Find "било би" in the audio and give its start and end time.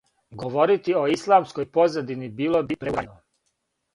2.39-2.79